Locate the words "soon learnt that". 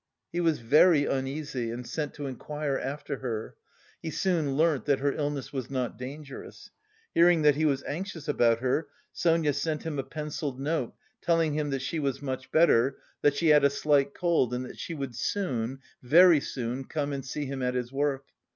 4.09-4.97